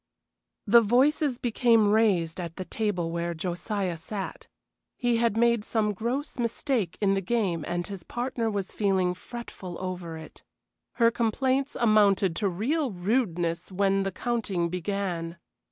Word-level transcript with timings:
The 0.65 0.81
voices 0.81 1.37
became 1.37 1.89
raised 1.91 2.39
at 2.39 2.55
the 2.55 2.65
table 2.65 3.11
where 3.11 3.35
Josiah 3.35 3.97
sat. 3.97 4.47
He 4.97 5.17
had 5.17 5.37
made 5.37 5.63
some 5.63 5.93
gross 5.93 6.39
mistake 6.39 6.97
in 6.99 7.13
the 7.13 7.21
game 7.21 7.63
and 7.67 7.85
his 7.85 8.01
partner 8.01 8.49
was 8.49 8.71
being 8.73 9.13
fretful 9.13 9.77
over 9.79 10.17
it. 10.17 10.43
Her 10.93 11.11
complaints 11.11 11.77
amounted 11.79 12.35
to 12.37 12.49
real 12.49 12.89
rudeness 12.89 13.71
when 13.71 14.01
the 14.01 14.11
counting 14.11 14.69
began. 14.69 15.37